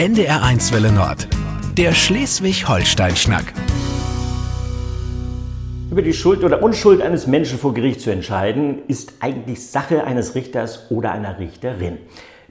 [0.00, 1.28] NDR1 Welle Nord.
[1.76, 3.52] Der Schleswig-Holstein-Schnack.
[5.90, 10.34] Über die Schuld oder Unschuld eines Menschen vor Gericht zu entscheiden, ist eigentlich Sache eines
[10.34, 11.98] Richters oder einer Richterin.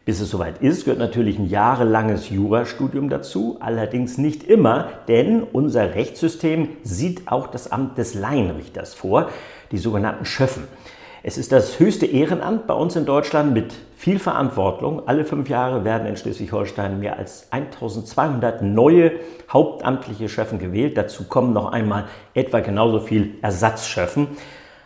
[0.05, 5.95] Bis es soweit ist, gehört natürlich ein jahrelanges Jurastudium dazu, allerdings nicht immer, denn unser
[5.95, 9.31] Rechtssystem sieht auch das Amt des Laienrichters vor,
[9.71, 10.67] die sogenannten Schöffen.
[11.23, 15.09] Es ist das höchste Ehrenamt bei uns in Deutschland mit viel Verantwortung.
[15.09, 19.11] Alle fünf Jahre werden in Schleswig-Holstein mehr als 1200 neue
[19.51, 20.95] hauptamtliche Schöffen gewählt.
[20.95, 24.29] Dazu kommen noch einmal etwa genauso viel Ersatzschöffen.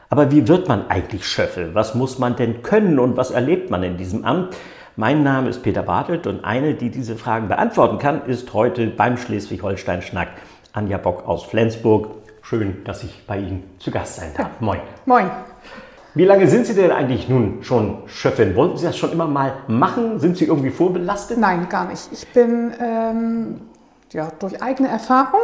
[0.09, 1.76] Aber wie wird man eigentlich Schöffel?
[1.76, 4.55] Was muss man denn können und was erlebt man in diesem Amt?
[4.95, 9.18] Mein Name ist Peter Bartelt und eine, die diese Fragen beantworten kann, ist heute beim
[9.18, 10.30] Schleswig-Holstein-Schnack
[10.73, 12.07] Anja Bock aus Flensburg.
[12.41, 14.59] Schön, dass ich bei Ihnen zu Gast sein darf.
[14.59, 14.80] Moin.
[15.05, 15.30] Moin.
[16.16, 18.55] Wie lange sind Sie denn eigentlich nun schon Schöffin?
[18.55, 20.20] Wollten Sie das schon immer mal machen?
[20.20, 21.40] Sind Sie irgendwie vorbelastet?
[21.40, 22.08] Nein, gar nicht.
[22.12, 23.62] Ich bin ähm,
[24.12, 25.41] ja, durch eigene Erfahrung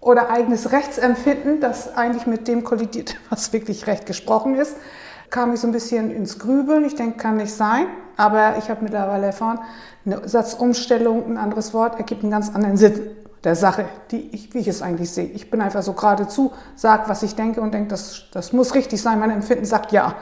[0.00, 4.76] oder eigenes Rechtsempfinden, das eigentlich mit dem kollidiert, was wirklich recht gesprochen ist,
[5.30, 6.84] kam ich so ein bisschen ins Grübeln.
[6.84, 7.86] Ich denke, kann nicht sein.
[8.16, 9.58] Aber ich habe mittlerweile erfahren,
[10.04, 13.00] eine Satzumstellung, ein anderes Wort, ergibt einen ganz anderen Sinn
[13.44, 15.26] der Sache, die ich, wie ich es eigentlich sehe.
[15.26, 19.02] Ich bin einfach so geradezu, sage, was ich denke und denke, das, das muss richtig
[19.02, 19.18] sein.
[19.18, 20.14] Mein Empfinden sagt ja.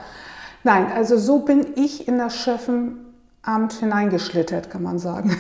[0.65, 5.37] Nein, also so bin ich in das Schöffenamt hineingeschlittert, kann man sagen.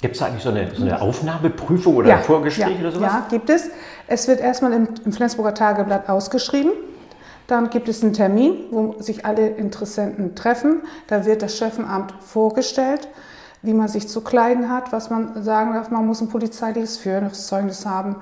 [0.00, 3.12] Gibt es eigentlich so eine, so eine, Aufnahmeprüfung oder ja, ein Vorgespräch ja, oder sowas?
[3.12, 3.70] Ja, gibt es.
[4.06, 6.72] Es wird erstmal im, im Flensburger Tageblatt ausgeschrieben.
[7.46, 10.82] Dann gibt es einen Termin, wo sich alle Interessenten treffen.
[11.06, 13.08] Da wird das Schöffenamt vorgestellt
[13.66, 15.90] wie man sich zu kleiden hat, was man sagen darf.
[15.90, 18.16] Man muss ein polizeiliches Führungszeugnis haben.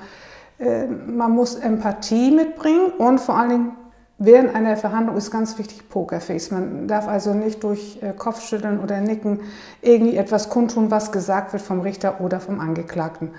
[0.58, 3.72] Äh, man muss Empathie mitbringen und vor allen Dingen
[4.18, 6.50] während einer Verhandlung ist ganz wichtig Pokerface.
[6.50, 9.40] Man darf also nicht durch äh, Kopfschütteln oder Nicken
[9.82, 13.30] irgendwie etwas kundtun, was gesagt wird vom Richter oder vom Angeklagten.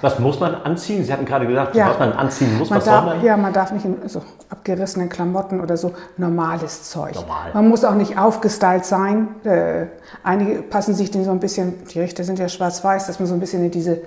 [0.00, 1.04] Was muss man anziehen?
[1.04, 1.90] Sie hatten gerade gesagt, ja.
[1.90, 2.70] was man anziehen muss.
[2.70, 3.24] Man was darf, soll man?
[3.24, 7.14] Ja, man darf nicht in so abgerissenen Klamotten oder so normales Zeug.
[7.14, 7.50] Normal.
[7.52, 9.28] Man muss auch nicht aufgestylt sein.
[9.44, 9.86] Äh,
[10.22, 13.34] einige passen sich den so ein bisschen, die Richter sind ja schwarz-weiß, dass man so
[13.34, 14.02] ein bisschen in diese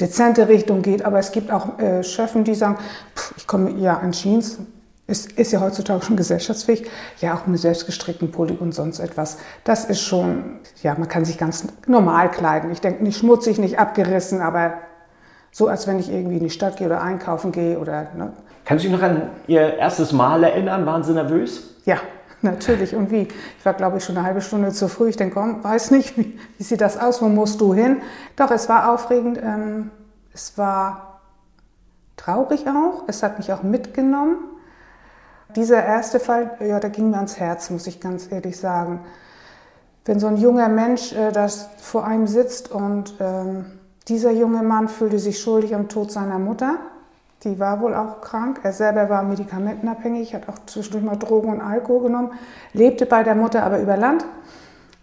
[0.00, 1.04] dezente Richtung geht.
[1.04, 2.78] Aber es gibt auch äh, Schöffen, die sagen,
[3.14, 4.58] pff, ich komme ja in Jeans,
[5.06, 6.88] ist, ist ja heutzutage schon gesellschaftsfähig,
[7.20, 9.36] ja auch mit selbstgestrickten Pulli und sonst etwas.
[9.64, 12.70] Das ist schon, ja, man kann sich ganz normal kleiden.
[12.70, 14.72] Ich denke nicht schmutzig, nicht abgerissen, aber
[15.54, 18.08] so, als wenn ich irgendwie in die Stadt gehe oder einkaufen gehe oder.
[18.16, 18.32] Ne?
[18.64, 20.84] Kann Sie sich noch an Ihr erstes Mal erinnern?
[20.84, 21.76] Waren Sie nervös?
[21.84, 21.98] Ja,
[22.42, 22.96] natürlich.
[22.96, 23.28] Und wie?
[23.58, 25.10] Ich war, glaube ich, schon eine halbe Stunde zu früh.
[25.10, 27.22] Ich denke, komm, weiß nicht, wie, wie sieht das aus?
[27.22, 27.98] Wo musst du hin?
[28.34, 29.38] Doch, es war aufregend.
[29.40, 29.92] Ähm,
[30.32, 31.20] es war
[32.16, 33.04] traurig auch.
[33.06, 34.38] Es hat mich auch mitgenommen.
[35.54, 39.04] Dieser erste Fall, ja, da ging mir ans Herz, muss ich ganz ehrlich sagen.
[40.04, 43.66] Wenn so ein junger Mensch äh, das vor einem sitzt und ähm,
[44.08, 46.78] dieser junge Mann fühlte sich schuldig am Tod seiner Mutter.
[47.42, 48.60] Die war wohl auch krank.
[48.62, 52.32] Er selber war medikamentenabhängig, hat auch zwischendurch mal Drogen und Alkohol genommen,
[52.72, 54.24] lebte bei der Mutter aber über Land.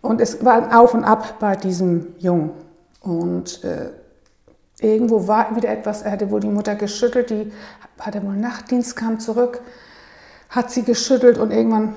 [0.01, 2.51] Und es war ein Auf und Ab bei diesem Jungen.
[3.01, 3.89] Und äh,
[4.79, 7.51] irgendwo war wieder etwas, er hatte wohl die Mutter geschüttelt, die
[7.99, 9.61] hatte wohl Nachtdienst, kam zurück,
[10.49, 11.95] hat sie geschüttelt und irgendwann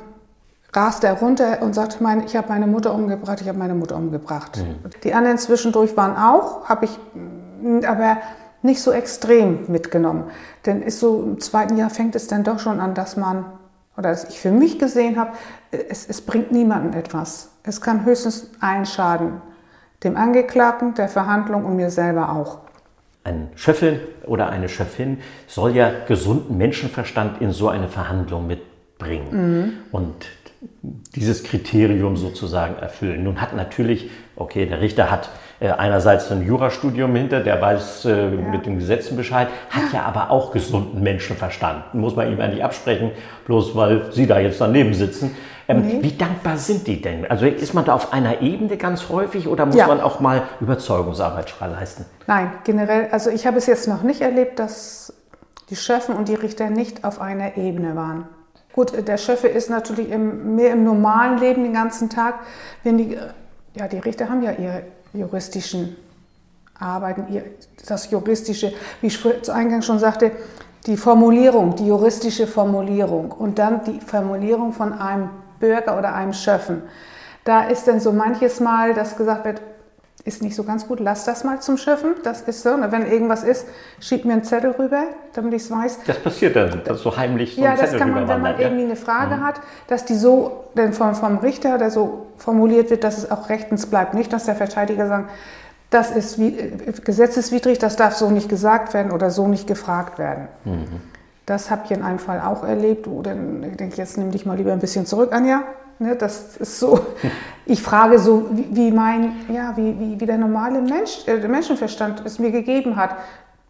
[0.75, 3.97] raste er runter und sagte, mein, ich habe meine Mutter umgebracht, ich habe meine Mutter
[3.97, 4.59] umgebracht.
[4.59, 4.91] Mhm.
[5.03, 6.99] Die anderen zwischendurch waren auch, habe ich
[7.87, 8.19] aber
[8.63, 10.25] nicht so extrem mitgenommen.
[10.67, 13.45] Denn ist so im zweiten Jahr fängt es dann doch schon an, dass man,
[13.97, 15.33] oder dass ich für mich gesehen habe,
[15.71, 17.51] es, es bringt niemandem etwas.
[17.63, 19.41] Es kann höchstens einen schaden.
[20.03, 22.59] Dem Angeklagten, der Verhandlung und mir selber auch.
[23.23, 29.29] Ein Schöffel oder eine Schöffin soll ja gesunden Menschenverstand in so eine Verhandlung mitbringen.
[29.31, 29.73] Mhm.
[29.93, 30.27] Und
[31.15, 33.25] dieses Kriterium sozusagen erfüllen.
[33.25, 35.31] Nun hat natürlich, okay, der Richter hat
[35.61, 38.29] äh, einerseits ein Jurastudium hinter, der weiß äh, ja.
[38.29, 41.95] mit den Gesetzen Bescheid, hat ja aber auch gesunden Menschenverstand.
[41.95, 43.13] Muss man ihm eigentlich absprechen,
[43.47, 45.37] bloß weil Sie da jetzt daneben sitzen.
[45.67, 45.99] Ähm, nee.
[46.03, 47.31] Wie dankbar sind die denn?
[47.31, 49.87] Also ist man da auf einer Ebene ganz häufig oder muss ja.
[49.87, 52.05] man auch mal Überzeugungsarbeit leisten?
[52.27, 55.15] Nein, generell, also ich habe es jetzt noch nicht erlebt, dass
[55.71, 58.29] die Schöffen und die Richter nicht auf einer Ebene waren.
[58.75, 62.41] Gut, der Chef ist natürlich im, mehr im normalen Leben den ganzen Tag.
[62.83, 63.17] Wenn die,
[63.75, 64.83] ja, die Richter haben ja ihre
[65.13, 65.97] juristischen
[66.79, 67.45] Arbeiten, ihr,
[67.87, 70.33] das juristische, wie ich zu Eingang schon sagte,
[70.87, 75.31] die Formulierung, die juristische Formulierung und dann die Formulierung von einem
[75.61, 76.83] Bürger oder einem Schöffen.
[77.45, 79.63] Da ist dann so manches Mal, dass gesagt wird,
[80.25, 82.15] ist nicht so ganz gut, lass das mal zum Schiffen.
[82.23, 82.71] Das ist so.
[82.71, 83.67] Wenn irgendwas ist,
[84.01, 85.99] schieb mir einen Zettel rüber, damit ich es weiß.
[86.07, 88.61] Das passiert dann, dass so heimlich so Ja, das Zettel kann man, wenn man ja?
[88.61, 89.45] irgendwie eine Frage mhm.
[89.45, 93.51] hat, dass die so dann vom, vom Richter oder so formuliert wird, dass es auch
[93.51, 94.15] rechtens bleibt.
[94.15, 95.31] Nicht, dass der Verteidiger sagt,
[95.91, 100.19] das ist wie, äh, gesetzeswidrig, das darf so nicht gesagt werden oder so nicht gefragt
[100.19, 100.49] werden.
[100.65, 100.87] Mhm.
[101.47, 103.07] Das habe ich in einem Fall auch erlebt.
[103.07, 103.37] Oder
[103.71, 105.65] ich denke, jetzt nimm dich mal lieber ein bisschen zurück, Anja.
[105.99, 107.01] Ne, das ist so.
[107.67, 111.49] Ich frage so, wie, wie mein, ja, wie, wie, wie der normale Mensch, äh, der
[111.49, 113.17] Menschenverstand es mir gegeben hat.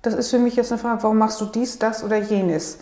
[0.02, 2.78] Das ist für mich jetzt eine Frage, warum machst du dies, das oder jenes?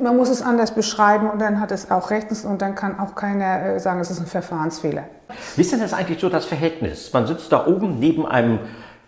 [0.00, 3.14] Man muss es anders beschreiben und dann hat es auch rechtens und dann kann auch
[3.14, 5.04] keiner äh, sagen, es ist ein Verfahrensfehler.
[5.56, 7.12] Wie ist denn das eigentlich so das Verhältnis?
[7.12, 8.58] Man sitzt da oben neben einem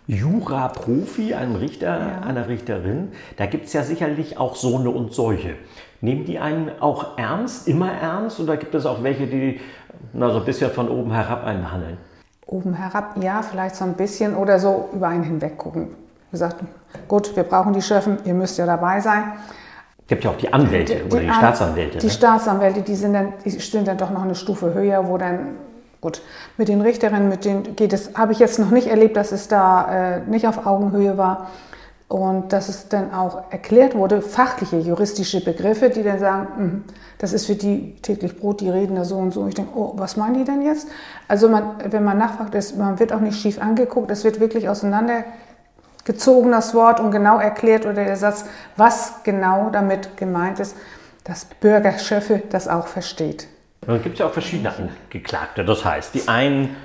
[0.07, 2.19] Jura-Profi, einem Richter, ja.
[2.21, 3.09] einer Richterin.
[3.35, 5.55] Da gibt es ja sicherlich auch so eine und solche.
[5.99, 9.59] Nehmen die einen auch ernst, immer ernst, oder gibt es auch welche, die
[10.13, 11.97] na, so ein bisschen von oben herab einen handeln?
[12.45, 15.89] Oben herab, ja, vielleicht so ein bisschen oder so über einen hinweg gucken.
[16.29, 16.57] Wie gesagt,
[17.07, 19.33] gut, wir brauchen die Schöffen, ihr müsst ja dabei sein.
[19.99, 21.97] Es gibt ja auch die Anwälte die, oder die, die Staatsanwälte.
[21.97, 22.11] Die ne?
[22.11, 25.55] Staatsanwälte, die sind, dann, die sind dann doch noch eine Stufe höher, wo dann,
[26.07, 26.21] gut,
[26.55, 29.49] mit den Richterinnen, mit denen geht es, habe ich jetzt noch nicht erlebt, dass es
[29.49, 31.49] da äh, nicht auf Augenhöhe war
[32.07, 37.33] und dass es dann auch erklärt wurde, fachliche, juristische Begriffe, die dann sagen, mh, das
[37.33, 39.47] ist für die täglich Brot, die reden da so und so.
[39.47, 40.87] Ich denke, oh, was meinen die denn jetzt?
[41.27, 44.69] Also man, wenn man nachfragt, ist, man wird auch nicht schief angeguckt, es wird wirklich
[44.69, 48.45] auseinandergezogen, das Wort, und genau erklärt oder der Satz,
[48.77, 50.77] was genau damit gemeint ist,
[51.25, 53.49] dass Bürgerschöffe das auch versteht.
[53.87, 55.63] Dann gibt es ja auch verschiedene Angeklagte.
[55.63, 56.75] Das heißt, die einen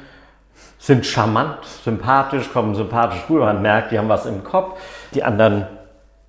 [0.79, 4.81] sind charmant, sympathisch, kommen sympathisch rüber, man merkt, die haben was im Kopf.
[5.13, 5.67] Die anderen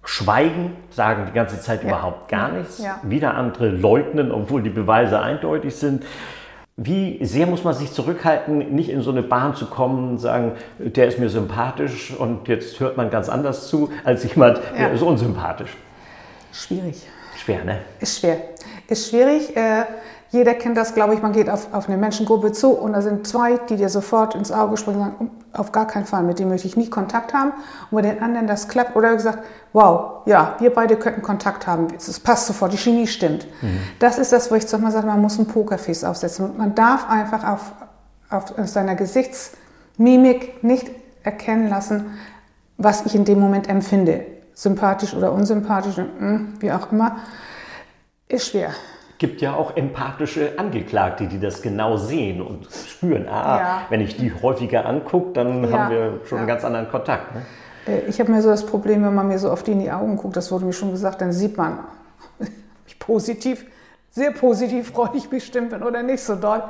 [0.03, 1.89] schweigen, sagen die ganze Zeit ja.
[1.89, 2.79] überhaupt gar nichts.
[2.79, 2.99] Ja.
[3.03, 6.05] Wieder andere leugnen, obwohl die Beweise eindeutig sind.
[6.75, 10.53] Wie sehr muss man sich zurückhalten, nicht in so eine Bahn zu kommen und sagen,
[10.79, 14.79] der ist mir sympathisch und jetzt hört man ganz anders zu, als jemand, ja.
[14.79, 15.77] der ist unsympathisch?
[16.51, 17.03] Schwierig.
[17.37, 17.79] Schwer, ne?
[17.99, 18.37] Ist schwer.
[18.87, 19.55] Ist schwierig.
[19.55, 19.83] Äh,
[20.33, 23.27] jeder kennt das, glaube ich, man geht auf, auf eine Menschengruppe zu und da sind
[23.27, 26.49] zwei, die dir sofort ins Auge springen und sagen, auf gar keinen Fall, mit dem
[26.49, 27.51] möchte ich nie Kontakt haben.
[27.91, 29.43] Und bei den anderen das klappt oder gesagt,
[29.73, 31.85] wow, ja, wir beide könnten Kontakt haben.
[31.95, 33.45] Es passt sofort, die Chemie stimmt.
[33.61, 33.77] Mhm.
[33.99, 36.57] Das ist das, wo ich mal sage, man muss ein Pokerface aufsetzen.
[36.57, 37.71] Man darf einfach auf,
[38.31, 40.89] auf seiner Gesichtsmimik nicht
[41.21, 42.05] erkennen lassen,
[42.79, 44.25] was ich in dem Moment empfinde.
[44.55, 47.17] Sympathisch oder unsympathisch, hm, wie auch immer,
[48.27, 48.71] ist schwer
[49.23, 53.25] gibt ja auch empathische Angeklagte, die das genau sehen und spüren.
[53.25, 53.81] Ah, ja.
[53.87, 55.71] wenn ich die häufiger angucke, dann ja.
[55.71, 57.33] haben wir schon einen ganz anderen Kontakt.
[57.33, 57.41] Ne?
[57.87, 60.17] Äh, ich habe mir so das Problem, wenn man mir so oft in die Augen
[60.17, 61.79] guckt, das wurde mir schon gesagt, dann sieht man,
[62.85, 63.65] ich positiv,
[64.11, 66.61] sehr positiv freue ich bestimmt bin oder nicht so doll.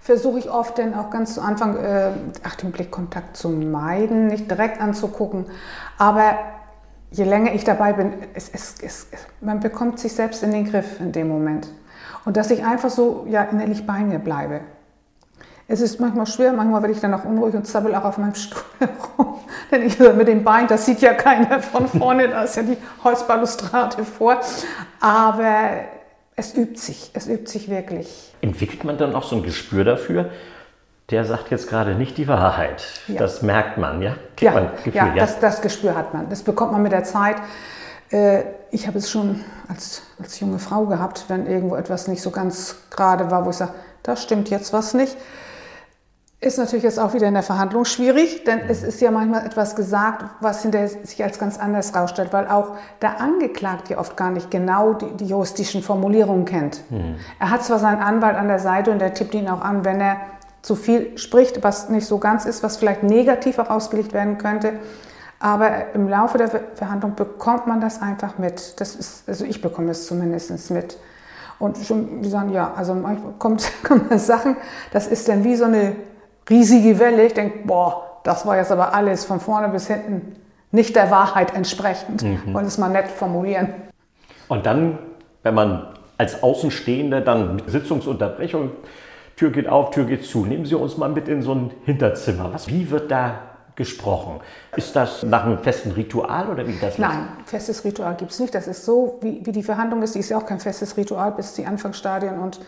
[0.00, 2.12] Versuche ich oft dann auch ganz zu Anfang, äh,
[2.44, 5.44] ach, den Blickkontakt zu meiden, nicht direkt anzugucken.
[5.98, 6.38] Aber
[7.10, 9.08] je länger ich dabei bin, es, es, es,
[9.42, 11.68] man bekommt sich selbst in den Griff in dem Moment.
[12.24, 14.60] Und dass ich einfach so ja, innerlich bei mir bleibe.
[15.68, 18.34] Es ist manchmal schwer, manchmal werde ich dann auch unruhig und zappel auch auf meinem
[18.34, 19.36] Stuhl herum.
[19.70, 22.76] Denn ich mit dem Bein, das sieht ja keiner von vorne, da ist ja die
[23.04, 24.40] Holzbalustrade vor.
[24.98, 25.70] Aber
[26.34, 28.34] es übt sich, es übt sich wirklich.
[28.40, 30.30] Entwickelt man dann auch so ein Gespür dafür?
[31.10, 32.84] Der sagt jetzt gerade nicht die Wahrheit.
[33.06, 33.18] Ja.
[33.18, 34.14] Das merkt man, ja?
[34.36, 35.14] Kriegt ja, man Gefühl, ja, ja?
[35.14, 36.28] Das, das Gespür hat man.
[36.30, 37.36] Das bekommt man mit der Zeit.
[38.10, 42.30] Äh, ich habe es schon als, als junge Frau gehabt, wenn irgendwo etwas nicht so
[42.30, 43.72] ganz gerade war, wo ich sage,
[44.02, 45.16] da stimmt jetzt was nicht.
[46.42, 49.76] Ist natürlich jetzt auch wieder in der Verhandlung schwierig, denn es ist ja manchmal etwas
[49.76, 54.50] gesagt, was hinterher sich als ganz anders rausstellt, weil auch der Angeklagte oft gar nicht
[54.50, 56.90] genau die, die juristischen Formulierungen kennt.
[56.90, 57.16] Mhm.
[57.38, 60.00] Er hat zwar seinen Anwalt an der Seite und der tippt ihn auch an, wenn
[60.00, 60.16] er
[60.62, 64.78] zu viel spricht, was nicht so ganz ist, was vielleicht negativ auch ausgelegt werden könnte.
[65.40, 68.78] Aber im Laufe der Verhandlung bekommt man das einfach mit.
[68.78, 70.98] Das ist, also ich bekomme es zumindest mit.
[71.58, 74.56] Und schon, die sagen, ja, also manchmal kommt, kommen Sachen,
[74.92, 75.96] das ist dann wie so eine
[76.48, 77.24] riesige Welle.
[77.24, 80.36] Ich denke, boah, das war jetzt aber alles von vorne bis hinten
[80.72, 82.22] nicht der Wahrheit entsprechend.
[82.22, 82.54] Mhm.
[82.54, 83.68] Wollen es mal nett formulieren.
[84.48, 84.98] Und dann,
[85.42, 88.72] wenn man als Außenstehender dann mit Sitzungsunterbrechung,
[89.36, 92.50] Tür geht auf, Tür geht zu, nehmen Sie uns mal mit in so ein Hinterzimmer.
[92.52, 93.38] Was, wie wird da
[93.80, 94.42] gesprochen.
[94.76, 98.54] Ist das nach einem festen Ritual oder wie das Nein, festes Ritual gibt es nicht.
[98.54, 100.14] Das ist so, wie, wie die Verhandlung ist.
[100.14, 102.60] Die ist ja auch kein festes Ritual bis die Anfangsstadien und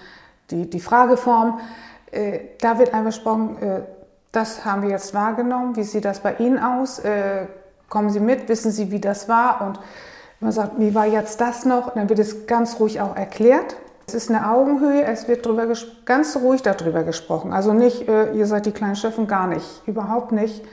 [0.51, 1.61] die, die Frageform.
[2.11, 3.81] Äh, da wird einfach gesprochen, äh,
[4.33, 5.77] das haben wir jetzt wahrgenommen.
[5.77, 6.99] Wie sieht das bei Ihnen aus?
[7.01, 7.45] Äh,
[7.91, 8.49] kommen Sie mit?
[8.49, 9.61] Wissen Sie, wie das war?
[9.61, 9.81] Und
[10.41, 11.93] man sagt, wie war jetzt das noch?
[11.93, 13.77] dann wird es ganz ruhig auch erklärt.
[14.07, 15.67] Es ist eine Augenhöhe, es wird drüber
[16.07, 17.53] ganz ruhig darüber gesprochen.
[17.53, 20.65] Also nicht, äh, ihr seid die kleinen Schöffen, gar nicht, überhaupt nicht.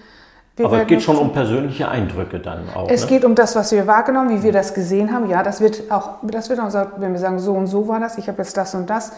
[0.59, 2.89] Wir Aber es geht schon um persönliche Eindrücke dann auch.
[2.89, 3.07] Es ne?
[3.07, 5.29] geht um das, was wir wahrgenommen, wie wir das gesehen haben.
[5.29, 8.01] Ja, das wird auch, das wird auch gesagt, wenn wir sagen, so und so war
[8.01, 9.13] das, ich habe jetzt das und das.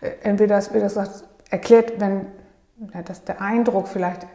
[0.00, 2.26] Äh, entweder das wird das erklärt, wenn
[2.92, 4.26] ja, dass der Eindruck vielleicht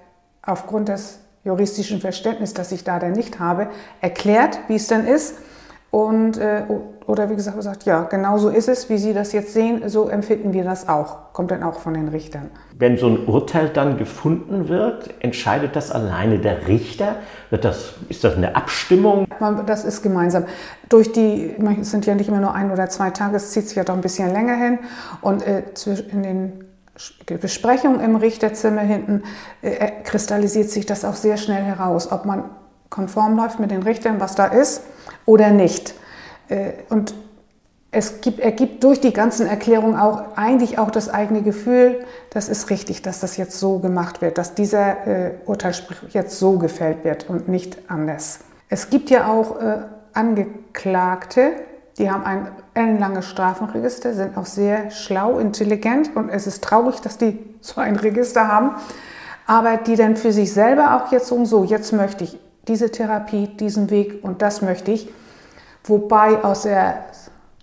[0.44, 3.68] aufgrund des juristischen Verständnis, das ich da denn nicht habe,
[4.00, 5.36] erklärt, wie es denn ist.
[5.92, 6.64] Und, äh,
[7.08, 10.10] oder wie gesagt, gesagt, ja, genau so ist es, wie Sie das jetzt sehen, so
[10.10, 11.34] empfinden wir das auch.
[11.34, 12.50] Kommt dann auch von den Richtern.
[12.78, 17.18] Wenn so ein Urteil dann gefunden wird, entscheidet das alleine der Richter?
[17.50, 19.28] Wird das, ist das eine Abstimmung?
[19.68, 20.46] Das ist gemeinsam.
[20.90, 23.78] Durch die, es sind ja nicht immer nur ein oder zwei Tage, es zieht sich
[23.78, 24.80] ja doch ein bisschen länger hin.
[25.22, 25.64] Und äh,
[26.12, 26.66] in den
[27.40, 29.24] Besprechungen im Richterzimmer hinten
[29.62, 32.46] äh, kristallisiert sich das auch sehr schnell heraus, ob man
[32.90, 34.84] konform läuft mit den Richtern, was da ist
[35.26, 35.96] oder nicht.
[36.50, 37.14] Äh, und
[37.92, 42.70] es gibt, ergibt durch die ganzen Erklärungen auch eigentlich auch das eigene Gefühl, das ist
[42.70, 47.30] richtig, dass das jetzt so gemacht wird, dass dieser äh, Urteilsspruch jetzt so gefällt wird
[47.30, 48.40] und nicht anders.
[48.68, 49.78] Es gibt ja auch äh,
[50.14, 51.52] Angeklagte,
[51.98, 57.18] die haben ein ellenlanges Strafenregister, sind auch sehr schlau, intelligent und es ist traurig, dass
[57.18, 58.72] die so ein Register haben,
[59.48, 62.38] aber die dann für sich selber auch jetzt so, so jetzt möchte ich
[62.68, 65.08] diese Therapie, diesen Weg und das möchte ich.
[65.88, 67.06] Wobei aus der,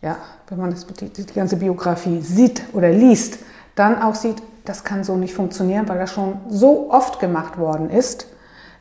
[0.01, 0.17] ja,
[0.49, 3.39] wenn man das, die, die ganze Biografie sieht oder liest,
[3.75, 7.91] dann auch sieht, das kann so nicht funktionieren, weil das schon so oft gemacht worden
[7.91, 8.27] ist,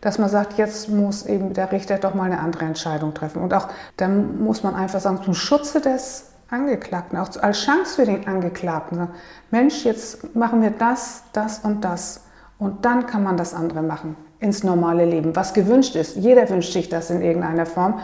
[0.01, 3.41] dass man sagt, jetzt muss eben der Richter doch mal eine andere Entscheidung treffen.
[3.41, 3.67] Und auch
[3.97, 9.07] dann muss man einfach sagen, zum Schutze des Angeklagten, auch als Chance für den Angeklagten,
[9.51, 12.21] Mensch, jetzt machen wir das, das und das.
[12.59, 16.15] Und dann kann man das andere machen ins normale Leben, was gewünscht ist.
[16.15, 17.99] Jeder wünscht sich das in irgendeiner Form,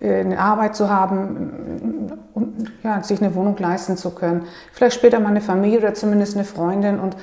[0.00, 4.44] eine Arbeit zu haben und ja, sich eine Wohnung leisten zu können.
[4.72, 7.16] Vielleicht später mal eine Familie oder zumindest eine Freundin und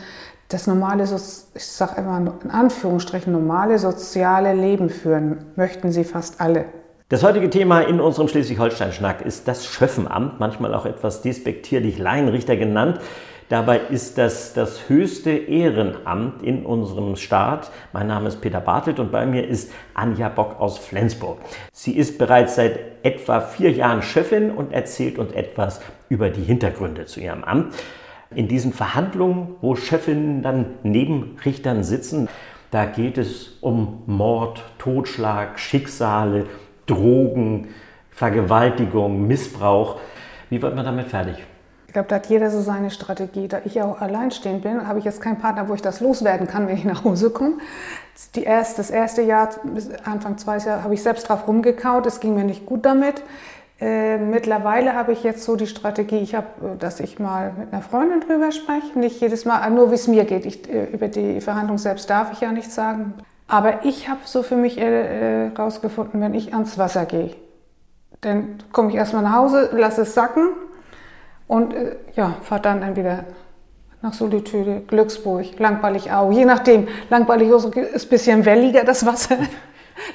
[0.49, 6.65] das normale, ich sage immer in Anführungsstrichen, normale soziale Leben führen, möchten sie fast alle.
[7.09, 12.99] Das heutige Thema in unserem Schleswig-Holstein-Schnack ist das Schöffenamt, manchmal auch etwas despektierlich Laienrichter genannt.
[13.47, 17.69] Dabei ist das das höchste Ehrenamt in unserem Staat.
[17.93, 21.37] Mein Name ist Peter Bartelt und bei mir ist Anja Bock aus Flensburg.
[21.71, 27.05] Sie ist bereits seit etwa vier Jahren Chefin und erzählt uns etwas über die Hintergründe
[27.05, 27.75] zu ihrem Amt.
[28.33, 32.29] In diesen Verhandlungen, wo Chefinnen dann neben Richtern sitzen,
[32.71, 36.47] da geht es um Mord, Totschlag, Schicksale,
[36.87, 37.67] Drogen,
[38.09, 39.99] Vergewaltigung, Missbrauch.
[40.49, 41.35] Wie wird man damit fertig?
[41.95, 43.47] Glaube, da hat jeder so seine Strategie.
[43.47, 46.67] Da ich auch alleinstehend bin, habe ich jetzt keinen Partner, wo ich das loswerden kann,
[46.67, 47.53] wenn ich nach Hause komme.
[48.35, 49.49] Die erst, das erste Jahr,
[50.03, 52.05] Anfang zweites Jahr, habe ich selbst drauf rumgekaut.
[52.05, 53.23] Es ging mir nicht gut damit.
[53.79, 57.71] Äh, mittlerweile habe ich jetzt so die Strategie, ich habe, äh, dass ich mal mit
[57.71, 58.99] einer Freundin drüber spreche.
[58.99, 60.45] Nicht jedes Mal, nur wie es mir geht.
[60.45, 63.13] Ich, äh, über die Verhandlung selbst darf ich ja nichts sagen.
[63.47, 67.35] Aber ich habe so für mich herausgefunden, äh, wenn ich ans Wasser gehe,
[68.19, 70.49] dann komme ich erstmal nach Hause, lasse es sacken
[71.47, 73.25] und äh, ja, fahrt dann entweder
[74.05, 76.87] nach Solitude, Glücksburg, Langballig-Au, je nachdem.
[77.09, 79.37] Langballig ist ein bisschen welliger, das Wasser.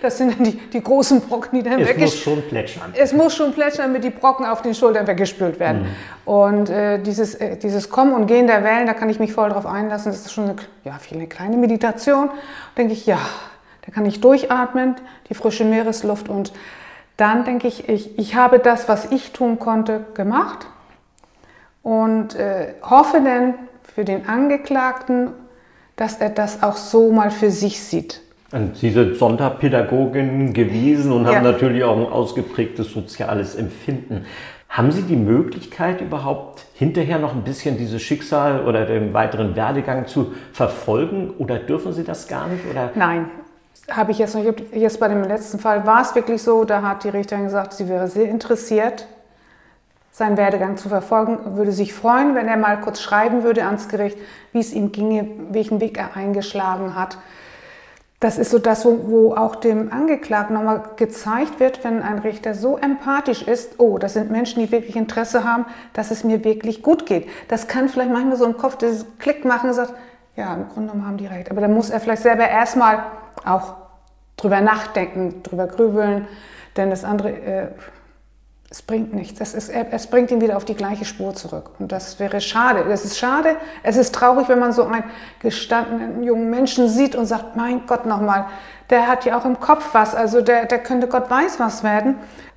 [0.03, 2.93] Das sind dann die, die großen Brocken, die dann Es muss schon plätschern.
[2.95, 5.85] Es muss schon plätschern, damit die Brocken auf den Schultern weggespült werden.
[5.85, 6.31] Mhm.
[6.31, 9.49] Und äh, dieses, äh, dieses Kommen und Gehen der Wellen, da kann ich mich voll
[9.49, 10.13] drauf einlassen.
[10.13, 12.27] Das ist schon eine, ja, viel eine kleine Meditation.
[12.29, 12.35] Da
[12.77, 13.21] denke ich, ja,
[13.87, 14.97] da kann ich durchatmen,
[15.31, 16.29] die frische Meeresluft.
[16.29, 16.53] Und
[17.17, 20.67] dann denke ich, ich, ich habe das, was ich tun konnte, gemacht
[21.83, 23.55] und äh, hoffe dann
[23.95, 25.31] für den Angeklagten,
[25.97, 28.21] dass er das auch so mal für sich sieht.
[28.53, 31.37] Und Sie sind Sonderpädagogin gewesen und ja.
[31.37, 34.27] haben natürlich auch ein ausgeprägtes soziales Empfinden.
[34.69, 40.07] Haben Sie die Möglichkeit überhaupt hinterher noch ein bisschen dieses Schicksal oder den weiteren Werdegang
[40.07, 42.65] zu verfolgen oder dürfen Sie das gar nicht?
[42.71, 42.91] Oder?
[42.95, 43.31] Nein,
[43.91, 44.45] habe ich jetzt noch.
[44.73, 47.89] Jetzt bei dem letzten Fall war es wirklich so, da hat die Richterin gesagt, sie
[47.89, 49.07] wäre sehr interessiert
[50.21, 54.19] seinen Werdegang zu verfolgen, würde sich freuen, wenn er mal kurz schreiben würde ans Gericht,
[54.53, 57.17] wie es ihm ginge, welchen Weg er eingeschlagen hat.
[58.21, 62.77] Das ist so das, wo, auch dem Angeklagten nochmal gezeigt wird, wenn ein Richter so
[62.77, 67.07] empathisch ist, oh, das sind Menschen, die wirklich Interesse haben, dass es mir wirklich gut
[67.07, 67.27] geht.
[67.49, 69.95] Das kann vielleicht manchmal so im Kopf dieses Klick machen und sagt,
[70.37, 71.51] ja, im Grunde genommen haben die recht.
[71.51, 73.05] Aber dann muss er vielleicht selber erstmal
[73.47, 73.73] auch
[74.37, 76.29] drüber nachdenken, drüber grübeln,
[76.77, 77.31] denn das andere...
[77.31, 77.69] Äh,
[78.73, 79.41] es bringt nichts.
[79.41, 81.73] Es, ist, es bringt ihn wieder auf die gleiche Spur zurück.
[81.81, 82.85] Und das wäre schade.
[82.89, 83.57] Es ist schade.
[83.83, 85.03] Es ist traurig, wenn man so einen
[85.41, 88.47] gestandenen jungen Menschen sieht und sagt, mein Gott nochmal,
[88.89, 90.15] der hat ja auch im Kopf was.
[90.15, 92.15] Also der, der könnte Gott weiß was werden.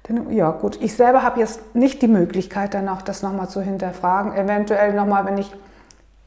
[0.08, 3.62] Denn, ja gut, ich selber habe jetzt nicht die Möglichkeit, dann auch das nochmal zu
[3.62, 4.36] hinterfragen.
[4.36, 5.51] Eventuell nochmal, wenn ich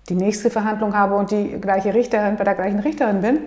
[0.09, 3.39] die nächste Verhandlung habe und die gleiche Richterin bei der gleichen Richterin bin,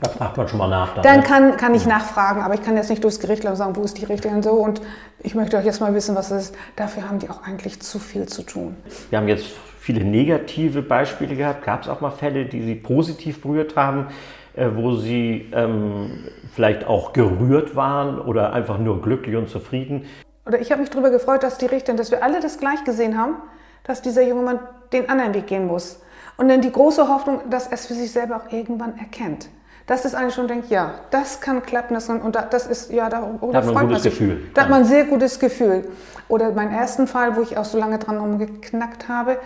[0.00, 0.94] da fragt man schon mal nach.
[0.94, 1.22] Dann, dann ne?
[1.22, 3.82] kann, kann ich nachfragen, aber ich kann jetzt nicht durchs Gericht laufen und sagen, wo
[3.82, 4.80] ist die Richterin so und
[5.22, 6.56] ich möchte euch jetzt mal wissen, was es ist.
[6.76, 8.76] Dafür haben die auch eigentlich zu viel zu tun.
[9.10, 9.46] Wir haben jetzt
[9.78, 11.64] viele negative Beispiele gehabt.
[11.64, 14.06] Gab es auch mal Fälle, die Sie positiv berührt haben?
[14.54, 20.06] äh, wo Sie ähm, vielleicht auch gerührt waren oder einfach nur glücklich und zufrieden?
[20.46, 23.18] Oder ich habe mich darüber gefreut, dass die Richterin, dass wir alle das gleich gesehen
[23.18, 23.36] haben,
[23.84, 24.58] dass dieser junge Mann
[24.92, 26.02] den anderen Weg gehen muss.
[26.36, 29.48] Und dann die große Hoffnung, dass er es für sich selber auch irgendwann erkennt.
[29.90, 33.08] Dass es eigentlich schon denkt, ja, das kann klappen, das kann, und das ist, ja,
[33.08, 34.40] da, oh, da hat man ein gutes Gefühl.
[34.54, 35.88] Da hat man ein sehr gutes Gefühl.
[36.28, 39.38] Oder meinen ersten Fall, wo ich auch so lange dran rumgeknackt habe,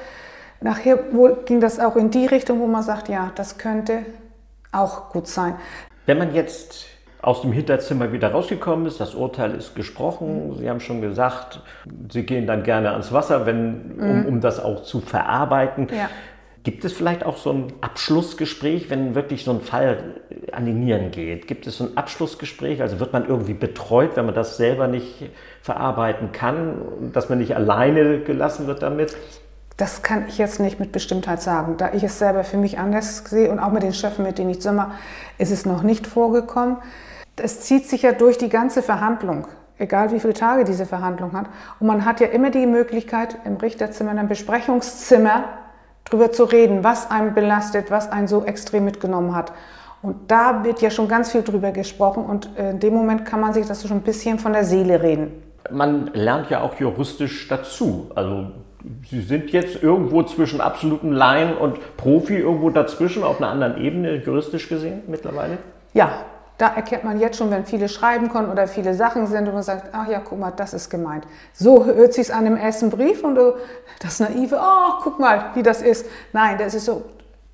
[0.60, 0.98] nachher
[1.46, 4.00] ging das auch in die Richtung, wo man sagt, ja, das könnte
[4.70, 5.54] auch gut sein.
[6.04, 6.88] Wenn man jetzt
[7.22, 10.56] aus dem Hinterzimmer wieder rausgekommen ist, das Urteil ist gesprochen, mhm.
[10.58, 11.62] Sie haben schon gesagt,
[12.12, 14.26] Sie gehen dann gerne ans Wasser, wenn, um, mhm.
[14.26, 15.88] um das auch zu verarbeiten.
[15.90, 16.10] Ja.
[16.64, 21.11] Gibt es vielleicht auch so ein Abschlussgespräch, wenn wirklich so ein Fall an die Nieren
[21.11, 21.47] geht?
[21.47, 22.80] Gibt es so ein Abschlussgespräch?
[22.80, 25.30] Also wird man irgendwie betreut, wenn man das selber nicht
[25.61, 29.14] verarbeiten kann, dass man nicht alleine gelassen wird damit?
[29.76, 31.76] Das kann ich jetzt nicht mit Bestimmtheit sagen.
[31.76, 34.49] Da ich es selber für mich anders sehe und auch mit den Chefen, mit denen
[34.49, 34.90] ich zusammen,
[35.37, 36.78] ist es noch nicht vorgekommen.
[37.37, 41.47] Es zieht sich ja durch die ganze Verhandlung, egal wie viele Tage diese Verhandlung hat.
[41.78, 45.44] Und man hat ja immer die Möglichkeit, im Richterzimmer, in einem Besprechungszimmer,
[46.04, 49.52] darüber zu reden, was einen belastet, was einen so extrem mitgenommen hat.
[50.02, 53.54] Und da wird ja schon ganz viel drüber gesprochen und in dem Moment kann man
[53.54, 55.32] sich das schon ein bisschen von der Seele reden.
[55.70, 58.11] Man lernt ja auch juristisch dazu.
[58.14, 58.49] Also
[59.08, 64.16] Sie sind jetzt irgendwo zwischen absoluten Laien und Profi, irgendwo dazwischen, auf einer anderen Ebene,
[64.16, 65.56] juristisch gesehen mittlerweile?
[65.94, 66.11] Ja,
[66.58, 69.62] da erkennt man jetzt schon, wenn viele schreiben können oder viele Sachen sind und man
[69.62, 71.26] sagt, ach ja, guck mal, das ist gemeint.
[71.52, 73.54] So hört sich an dem ersten Brief und du,
[74.00, 76.06] das naive, oh, guck mal, wie das ist.
[76.32, 77.02] Nein, das ist so,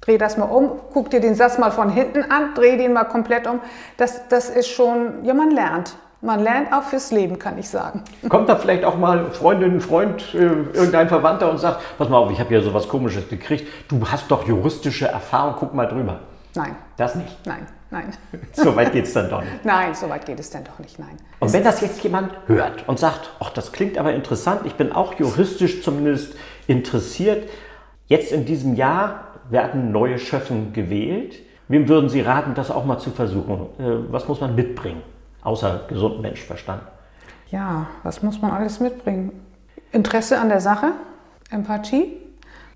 [0.02, 3.04] dreh das mal um, guck dir den Satz mal von hinten an, dreh den mal
[3.04, 3.61] komplett um.
[3.97, 5.97] Das, das ist schon, ja, man lernt.
[6.23, 8.02] Man lernt auch fürs Leben, kann ich sagen.
[8.28, 12.30] Kommt da vielleicht auch mal Freundin, Freund, äh, irgendein Verwandter und sagt, pass mal auf,
[12.30, 16.19] ich habe hier sowas komisches gekriegt, du hast doch juristische Erfahrung, guck mal drüber.
[16.54, 16.76] Nein.
[16.99, 17.35] Das nicht?
[17.47, 18.12] Nein, nein.
[18.52, 19.64] So weit geht es dann doch nicht?
[19.64, 21.16] Nein, so weit geht es dann doch nicht, nein.
[21.38, 24.93] Und wenn das jetzt jemand hört und sagt, ach, das klingt aber interessant, ich bin
[24.93, 26.34] auch juristisch zumindest
[26.67, 27.49] interessiert,
[28.06, 31.36] jetzt in diesem Jahr werden neue Schöffen gewählt.
[31.69, 33.67] Wem würden Sie raten, das auch mal zu versuchen?
[33.78, 35.02] Äh, was muss man mitbringen,
[35.43, 36.82] außer gesunden Menschenverstand?
[37.50, 39.32] Ja, was muss man alles mitbringen?
[39.93, 40.93] Interesse an der Sache,
[41.50, 42.17] Empathie,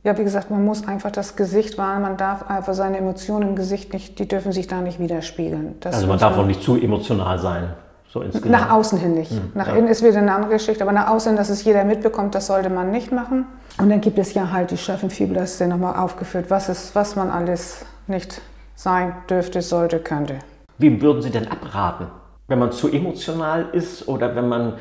[0.04, 3.56] ja, wie gesagt, man muss einfach das Gesicht wahren, man darf einfach seine Emotionen im
[3.56, 5.76] Gesicht nicht, die dürfen sich da nicht widerspiegeln.
[5.80, 7.70] Das also man darf auch nicht zu emotional sein.
[8.06, 9.32] So nach außen hin nicht.
[9.32, 9.74] Hm, nach ja.
[9.74, 12.70] innen ist wieder eine andere Geschichte, aber nach außen, dass es jeder mitbekommt, das sollte
[12.70, 13.46] man nicht machen.
[13.78, 16.94] Und dann gibt es ja halt die Chefenfibel, das ist ja nochmal aufgeführt, was, ist,
[16.94, 18.40] was man alles nicht
[18.76, 20.36] sein dürfte, sollte, könnte.
[20.78, 22.06] Wem würden Sie denn abraten?
[22.46, 24.74] Wenn man zu emotional ist oder wenn man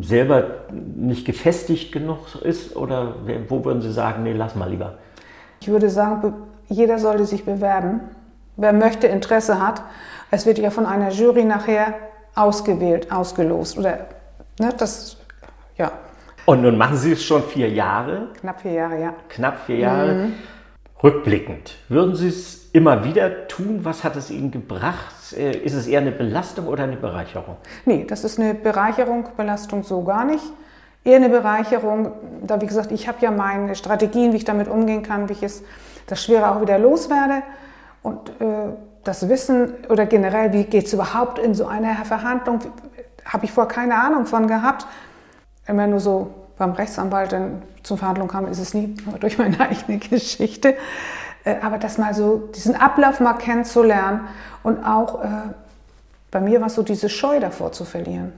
[0.00, 2.76] selber nicht gefestigt genug ist?
[2.76, 3.14] Oder
[3.48, 4.98] wo würden Sie sagen, nee, lass mal lieber?
[5.60, 6.34] Ich würde sagen,
[6.68, 8.00] jeder sollte sich bewerben.
[8.56, 9.82] Wer möchte, Interesse hat.
[10.30, 11.94] Es wird ja von einer Jury nachher
[12.34, 13.78] ausgewählt, ausgelost.
[13.78, 14.06] Oder,
[14.60, 15.16] ne, das,
[15.76, 15.92] ja.
[16.46, 18.28] Und nun machen Sie es schon vier Jahre?
[18.40, 19.14] Knapp vier Jahre, ja.
[19.28, 20.14] Knapp vier Jahre.
[20.14, 20.32] Mhm.
[21.02, 23.80] Rückblickend, würden Sie es immer wieder tun?
[23.82, 25.14] Was hat es Ihnen gebracht?
[25.36, 27.56] Äh, ist es eher eine Belastung oder eine Bereicherung?
[27.84, 30.44] Nee, das ist eine Bereicherung, Belastung so gar nicht.
[31.04, 32.12] Eher eine Bereicherung,
[32.46, 35.42] da wie gesagt, ich habe ja meine Strategien, wie ich damit umgehen kann, wie ich
[35.42, 35.62] es,
[36.06, 37.42] das Schwere auch wieder loswerde.
[38.02, 38.72] Und äh,
[39.04, 42.60] das Wissen oder generell, wie geht es überhaupt in so einer Verhandlung,
[43.24, 44.86] habe ich vorher keine Ahnung von gehabt.
[45.66, 49.98] Immer nur so beim Rechtsanwalt dann zur Verhandlung kam, ist es nie durch meine eigene
[49.98, 50.74] Geschichte.
[51.44, 54.20] Äh, aber das mal so, diesen Ablauf mal kennenzulernen
[54.62, 55.28] und auch äh,
[56.30, 58.32] bei mir war es so diese Scheu davor zu verlieren.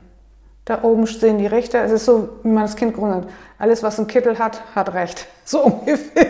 [0.66, 3.28] Da oben stehen die Richter, es ist so, wie man das Kind gründet.
[3.58, 5.26] Alles, was ein Kittel hat, hat Recht.
[5.44, 6.26] So ungefähr.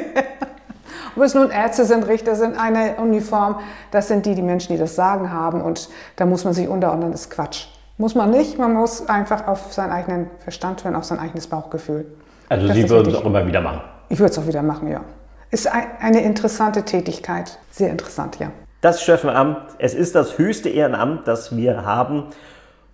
[1.16, 3.60] Ob es nun Ärzte sind, Richter sind, eine Uniform,
[3.90, 7.12] das sind die, die Menschen, die das Sagen haben und da muss man sich unterordnen,
[7.12, 7.68] das ist Quatsch.
[7.96, 12.04] Muss man nicht, man muss einfach auf seinen eigenen Verstand hören, auf sein eigenes Bauchgefühl.
[12.50, 13.80] Also das Sie würden es auch immer wieder machen?
[14.10, 15.00] Ich würde es auch wieder machen, ja.
[15.50, 18.50] Ist eine interessante Tätigkeit, sehr interessant, ja.
[18.80, 22.24] Das Schöffenamt, es ist das höchste Ehrenamt, das wir haben.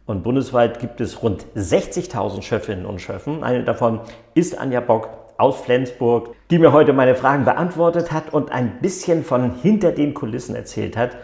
[0.05, 3.43] Und bundesweit gibt es rund 60.000 Schöffinnen und Schöffen.
[3.43, 4.01] Eine davon
[4.35, 9.25] ist Anja Bock aus Flensburg, die mir heute meine Fragen beantwortet hat und ein bisschen
[9.25, 11.17] von hinter den Kulissen erzählt hat.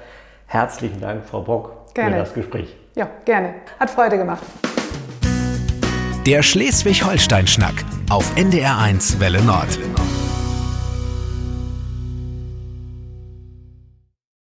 [0.47, 2.13] Herzlichen Dank, Frau Bock, gerne.
[2.13, 2.77] für das Gespräch.
[2.95, 3.55] Ja, gerne.
[3.79, 4.43] Hat Freude gemacht.
[6.27, 9.79] Der Schleswig-Holstein-Schnack auf NDR1 Welle Nord.